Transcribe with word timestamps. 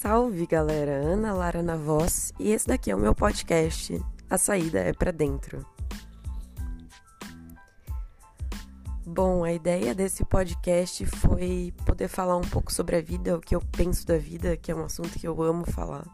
Salve 0.00 0.44
galera, 0.46 0.92
Ana 0.92 1.32
Lara 1.32 1.62
na 1.62 1.76
voz 1.76 2.30
e 2.38 2.52
esse 2.52 2.66
daqui 2.66 2.90
é 2.90 2.94
o 2.94 2.98
meu 2.98 3.14
podcast. 3.14 3.98
A 4.28 4.36
saída 4.36 4.80
é 4.80 4.92
para 4.92 5.12
dentro. 5.12 5.64
Bom, 9.06 9.42
a 9.44 9.52
ideia 9.52 9.94
desse 9.94 10.26
podcast 10.26 11.06
foi 11.06 11.72
poder 11.86 12.06
falar 12.06 12.36
um 12.36 12.42
pouco 12.42 12.70
sobre 12.70 12.96
a 12.96 13.00
vida, 13.00 13.34
o 13.34 13.40
que 13.40 13.56
eu 13.56 13.60
penso 13.60 14.06
da 14.06 14.18
vida, 14.18 14.58
que 14.58 14.70
é 14.70 14.74
um 14.74 14.84
assunto 14.84 15.18
que 15.18 15.26
eu 15.26 15.42
amo 15.42 15.64
falar. 15.64 16.06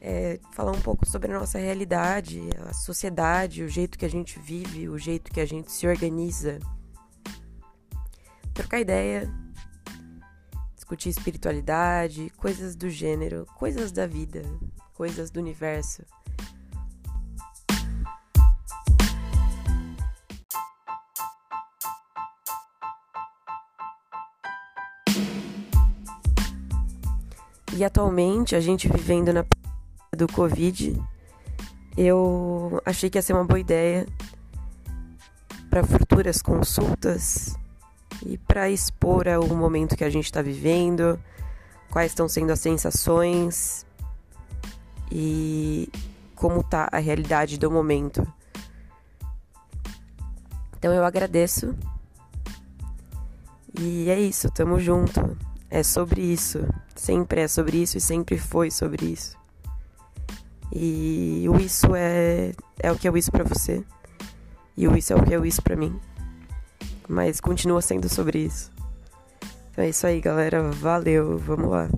É 0.00 0.38
falar 0.52 0.70
um 0.70 0.80
pouco 0.80 1.04
sobre 1.04 1.32
a 1.32 1.38
nossa 1.38 1.58
realidade, 1.58 2.48
a 2.64 2.72
sociedade, 2.72 3.64
o 3.64 3.68
jeito 3.68 3.98
que 3.98 4.04
a 4.04 4.10
gente 4.10 4.38
vive, 4.38 4.88
o 4.88 4.96
jeito 4.96 5.32
que 5.32 5.40
a 5.40 5.46
gente 5.46 5.72
se 5.72 5.84
organiza. 5.84 6.60
Trocar 8.54 8.78
ideia, 8.78 9.28
discutir 10.76 11.08
espiritualidade, 11.08 12.30
coisas 12.36 12.76
do 12.76 12.88
gênero, 12.88 13.46
coisas 13.56 13.90
da 13.90 14.06
vida, 14.06 14.42
coisas 14.94 15.28
do 15.28 15.40
universo. 15.40 16.04
E 27.76 27.84
atualmente, 27.84 28.56
a 28.56 28.60
gente 28.60 28.88
vivendo 28.88 29.32
na 29.32 29.44
do 30.16 30.26
Covid, 30.26 31.00
eu 31.96 32.80
achei 32.84 33.10
que 33.10 33.18
ia 33.18 33.22
ser 33.22 33.34
uma 33.34 33.44
boa 33.44 33.60
ideia 33.60 34.06
para 35.68 35.84
futuras 35.84 36.40
consultas 36.40 37.56
e 38.24 38.38
para 38.38 38.70
expor 38.70 39.26
o 39.28 39.54
momento 39.54 39.96
que 39.96 40.04
a 40.04 40.10
gente 40.10 40.24
está 40.24 40.42
vivendo, 40.42 41.20
quais 41.90 42.10
estão 42.10 42.28
sendo 42.28 42.52
as 42.52 42.60
sensações 42.60 43.86
e 45.12 45.88
como 46.34 46.62
tá 46.62 46.88
a 46.90 46.98
realidade 46.98 47.58
do 47.58 47.70
momento. 47.70 48.26
Então 50.78 50.92
eu 50.92 51.04
agradeço. 51.04 51.74
E 53.78 54.08
é 54.08 54.18
isso, 54.18 54.50
tamo 54.50 54.78
junto. 54.78 55.36
É 55.70 55.82
sobre 55.82 56.20
isso. 56.22 56.66
Sempre 56.98 57.42
é 57.42 57.48
sobre 57.48 57.80
isso 57.80 57.96
e 57.96 58.00
sempre 58.00 58.36
foi 58.36 58.70
sobre 58.70 59.06
isso. 59.06 59.36
E 60.72 61.46
o 61.48 61.56
isso 61.56 61.94
é, 61.94 62.52
é 62.78 62.92
o 62.92 62.96
que 62.96 63.08
é 63.08 63.10
o 63.10 63.16
isso 63.16 63.30
para 63.30 63.44
você. 63.44 63.82
E 64.76 64.86
o 64.86 64.96
isso 64.96 65.12
é 65.12 65.16
o 65.16 65.24
que 65.24 65.32
é 65.32 65.38
o 65.38 65.46
isso 65.46 65.62
para 65.62 65.76
mim 65.76 65.98
mas 67.08 67.40
continua 67.40 67.80
sendo 67.80 68.08
sobre 68.08 68.40
isso. 68.40 68.70
Então 69.72 69.84
é 69.84 69.88
isso 69.88 70.06
aí, 70.06 70.20
galera. 70.20 70.70
Valeu, 70.70 71.38
vamos 71.38 71.70
lá. 71.70 71.88